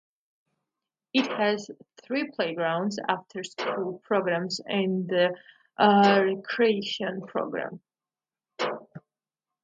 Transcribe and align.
It 1.13 1.27
has 1.27 1.69
three 2.01 2.31
playgrounds, 2.31 2.97
after-school 3.07 4.01
programs, 4.03 4.59
and 4.65 5.07
a 5.77 6.25
recreation 6.25 7.21
program. 7.27 7.81